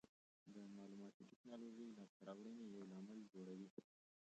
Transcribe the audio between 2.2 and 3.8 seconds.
راوړنې یو لامل جوړوي.